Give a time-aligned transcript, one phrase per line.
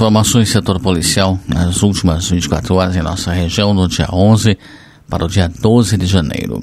[0.00, 4.56] informações do setor policial nas últimas 24 horas em nossa região, no dia 11
[5.10, 6.58] para o dia 12 de janeiro.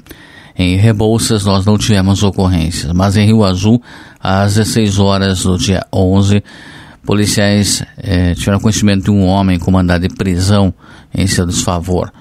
[0.58, 3.80] Em Rebouças nós não tivemos ocorrências, mas em Rio Azul,
[4.20, 6.44] às 16 horas do dia 11,
[7.06, 10.74] policiais eh, tiveram conhecimento de um homem com mandado de prisão
[11.14, 12.12] em seu desfavor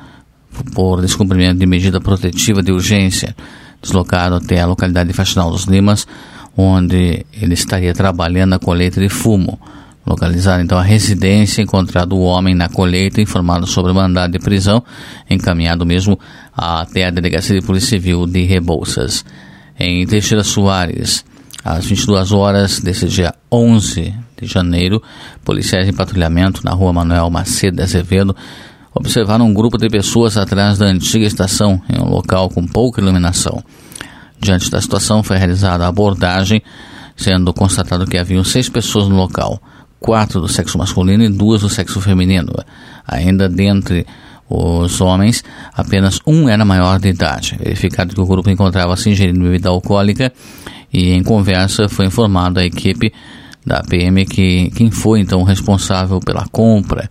[0.75, 3.35] por descumprimento de medida protetiva de urgência,
[3.81, 6.07] deslocado até a localidade de Faxinal dos Limas,
[6.55, 9.59] onde ele estaria trabalhando na colheita de fumo.
[10.07, 14.81] Localizado então a residência, encontrado o homem na colheita, informado sobre o mandado de prisão,
[15.29, 16.17] encaminhado mesmo
[16.57, 19.25] até a Delegacia de Polícia Civil de Rebouças.
[19.77, 21.25] Em Teixeira Soares,
[21.65, 25.03] às 22 horas desse dia 11 de janeiro,
[25.45, 28.35] policiais em patrulhamento na rua Manuel Macedo Azevedo
[28.95, 33.63] observaram um grupo de pessoas atrás da antiga estação, em um local com pouca iluminação.
[34.41, 36.63] Diante da situação, foi realizada a abordagem,
[37.17, 39.61] sendo constatado que haviam seis pessoas no local
[40.01, 42.53] quatro do sexo masculino e duas do sexo feminino.
[43.07, 44.07] Ainda dentre
[44.49, 45.43] os homens,
[45.75, 47.57] apenas um era maior de idade.
[47.59, 50.33] Verificado que o grupo encontrava-se ingerindo bebida alcoólica
[50.93, 53.13] e em conversa foi informado à equipe
[53.65, 57.11] da PM que quem foi então responsável pela compra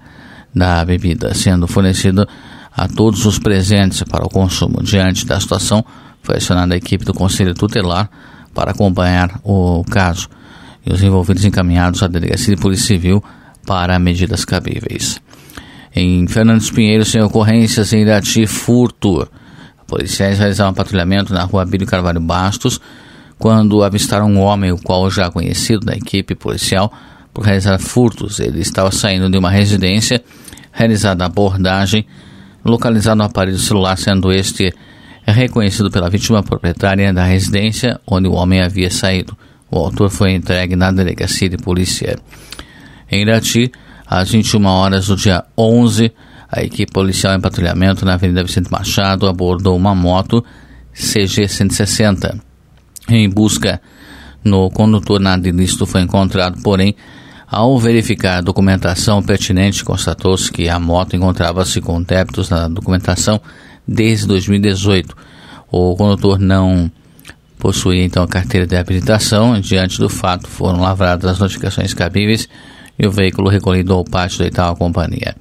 [0.54, 2.26] da bebida, sendo fornecido
[2.76, 4.82] a todos os presentes para o consumo.
[4.82, 5.84] Diante da situação,
[6.24, 8.10] foi acionada a equipe do Conselho Tutelar
[8.54, 10.30] para acompanhar o caso
[10.86, 13.24] e os envolvidos encaminhados à Delegacia de Polícia Civil
[13.66, 15.20] para medidas cabíveis.
[15.96, 19.28] Em Fernandes Pinheiro, sem ocorrências em Irati, furto.
[19.88, 22.80] Policiais realizaram um patrulhamento na rua Bílio Carvalho Bastos
[23.38, 26.92] quando avistaram um homem, o qual já conhecido da equipe policial,
[27.34, 28.40] por realizar furtos.
[28.40, 30.24] Ele estava saindo de uma residência,
[30.72, 32.06] realizada a abordagem,
[32.64, 34.74] localizado no aparelho celular, sendo este
[35.26, 39.36] reconhecido pela vítima proprietária da residência onde o homem havia saído.
[39.70, 42.18] O autor foi entregue na delegacia de polícia.
[43.12, 43.72] Em Irati,
[44.06, 46.12] às 21 horas do dia 11,
[46.50, 50.44] a equipe policial em patrulhamento na Avenida Vicente Machado abordou uma moto
[50.94, 52.40] CG 160.
[53.10, 53.82] Em busca
[54.44, 56.96] no condutor, nada ilícito foi encontrado, porém,
[57.48, 63.42] ao verificar a documentação pertinente, constatou-se que a moto encontrava-se com débitos na documentação
[63.88, 65.16] desde 2018.
[65.72, 66.92] O condutor não
[67.58, 69.60] possuía então a carteira de habilitação.
[69.60, 72.48] Diante do fato, foram lavradas as notificações cabíveis
[72.98, 75.36] e o veículo recolhido ao pátio da Itaú Companhia.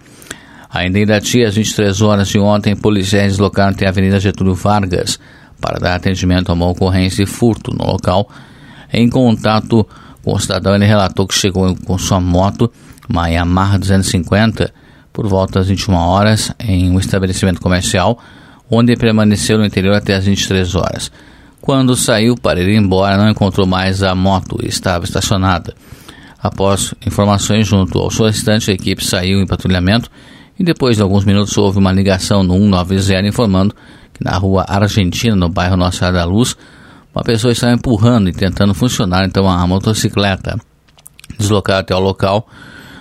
[0.71, 5.21] Ainda em Irati, às 23 horas de ontem, policiais deslocaram até a Avenida Getúlio Vargas
[5.61, 8.29] para dar atendimento a uma ocorrência de furto no local.
[8.93, 9.87] Em contato
[10.23, 12.73] com o cidadão, ele relatou que chegou com sua moto,
[13.09, 14.73] uma Yamaha 250,
[15.13, 18.19] por volta das 21 horas, em um estabelecimento comercial,
[18.69, 21.13] onde permaneceu no interior até as 23 horas.
[21.65, 25.75] Quando saiu para ir embora, não encontrou mais a moto e estava estacionada.
[26.39, 30.11] Após informações junto ao solicitante, a equipe saiu em patrulhamento
[30.61, 33.75] e depois de alguns minutos houve uma ligação no 190 informando
[34.13, 36.55] que na rua Argentina, no bairro Nossa Senhora da Luz,
[37.15, 40.61] uma pessoa estava empurrando e tentando funcionar então a motocicleta.
[41.39, 42.47] Deslocado até o local,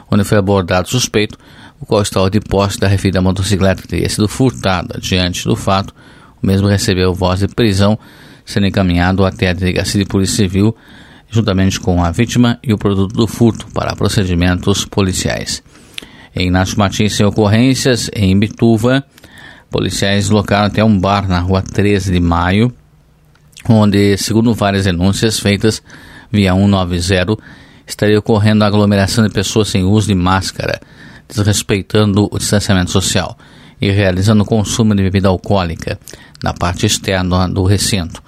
[0.10, 1.38] onde foi abordado o suspeito,
[1.82, 5.02] o qual estava de posse da referida motocicleta que teria sido furtada.
[5.02, 5.94] Diante do fato,
[6.42, 8.00] o mesmo recebeu voz de prisão
[8.46, 10.76] sendo encaminhado até a Delegacia de Polícia Civil,
[11.30, 15.64] juntamente com a vítima e o produto do furto, para procedimentos policiais.
[16.36, 19.04] Em Nacho Martins, sem ocorrências, em Bituva,
[19.70, 22.74] policiais locaram até um bar na rua 13 de maio,
[23.68, 25.82] onde, segundo várias denúncias feitas
[26.32, 27.38] via 190,
[27.88, 30.80] estaria ocorrendo a aglomeração de pessoas sem uso de máscara,
[31.28, 33.38] desrespeitando o distanciamento social
[33.82, 36.00] e realizando consumo de bebida alcoólica
[36.44, 38.22] na parte externa do recinto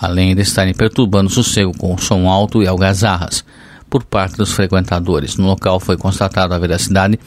[0.00, 3.44] além de estarem perturbando o sossego com som alto e algazarras
[3.90, 5.36] por parte dos frequentadores.
[5.36, 7.18] No local foi constatada a veracidade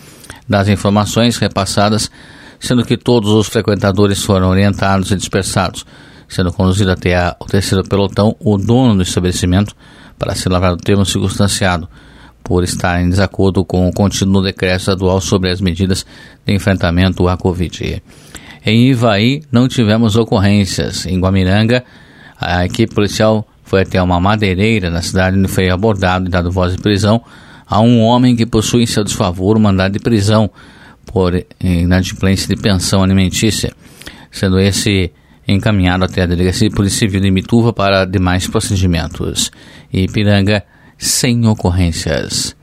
[0.47, 2.09] das informações repassadas,
[2.59, 5.85] sendo que todos os frequentadores foram orientados e dispersados,
[6.29, 9.75] sendo conduzido até a, o terceiro pelotão o dono do estabelecimento
[10.17, 11.89] para ser lavrado termo circunstanciado
[12.43, 16.05] por estar em desacordo com o contínuo decreto estadual sobre as medidas
[16.45, 18.01] de enfrentamento à Covid.
[18.65, 21.05] Em Ivaí não tivemos ocorrências.
[21.05, 21.83] Em Guamiranga
[22.41, 26.75] a equipe policial foi até uma madeireira na cidade onde foi abordado e dado voz
[26.75, 27.21] de prisão
[27.67, 30.49] a um homem que possui em seu desfavor um mandado de prisão
[31.05, 31.33] por
[31.63, 33.71] inadimplência de pensão alimentícia,
[34.29, 35.11] sendo esse
[35.47, 39.51] encaminhado até a Delegacia de Polícia Civil de Mituva para demais procedimentos.
[39.91, 40.63] E Ipiranga,
[40.97, 42.55] sem ocorrências.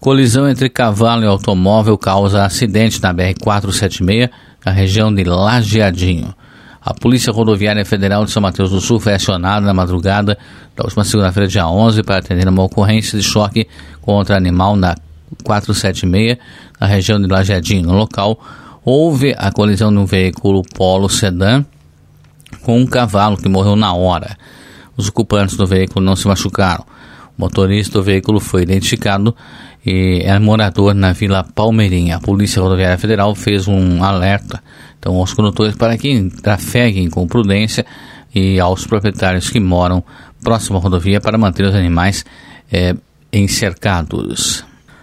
[0.00, 4.30] Colisão entre cavalo e automóvel causa acidente na BR-476,
[4.64, 6.34] na região de Lajeadinho.
[6.84, 10.36] A Polícia Rodoviária Federal de São Mateus do Sul foi acionada na madrugada
[10.76, 13.66] da última segunda-feira, dia 11, para atender uma ocorrência de choque
[14.02, 14.94] contra animal na
[15.42, 16.36] 476,
[16.78, 17.86] na região de Lajeadinho.
[17.86, 18.38] No local,
[18.84, 21.64] houve a colisão de um veículo Polo Sedan
[22.60, 24.36] com um cavalo que morreu na hora.
[24.94, 26.84] Os ocupantes do veículo não se machucaram.
[27.38, 29.34] O motorista do veículo foi identificado
[29.86, 32.16] e é morador na Vila Palmeirinha.
[32.16, 34.62] A Polícia Rodoviária Federal fez um alerta
[35.04, 37.84] então aos condutores para que trafeguem com prudência
[38.34, 40.02] e aos proprietários que moram
[40.42, 42.24] próximo à rodovia para manter os animais
[42.72, 42.96] é,
[43.30, 44.64] encercados.